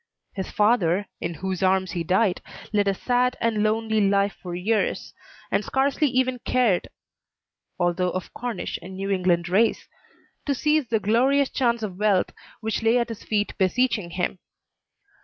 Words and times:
His 0.33 0.49
father, 0.49 1.05
in 1.19 1.35
whose 1.35 1.61
arms 1.61 1.91
he 1.91 2.03
died, 2.03 2.41
led 2.73 2.87
a 2.87 2.93
sad 2.95 3.37
and 3.39 3.61
lonely 3.61 4.01
life 4.09 4.33
for 4.41 4.55
years, 4.55 5.13
and 5.51 5.63
scarcely 5.63 6.07
even 6.07 6.39
cared 6.39 6.87
(although 7.79 8.09
of 8.09 8.33
Cornish 8.33 8.79
and 8.81 8.95
New 8.97 9.11
England 9.11 9.47
race) 9.47 9.87
to 10.47 10.55
seize 10.55 10.87
the 10.87 10.99
glorious 10.99 11.51
chance 11.51 11.83
of 11.83 11.97
wealth 11.99 12.31
which 12.61 12.81
lay 12.81 12.97
at 12.97 13.09
his 13.09 13.23
feet 13.23 13.55
beseeching 13.59 14.09
him. 14.09 14.39